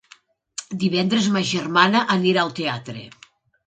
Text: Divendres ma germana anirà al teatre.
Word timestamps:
Divendres 0.85 1.29
ma 1.37 1.45
germana 1.51 2.05
anirà 2.19 2.47
al 2.49 2.59
teatre. 2.65 3.09